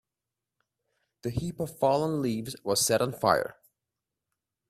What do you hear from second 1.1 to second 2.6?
The heap of fallen leaves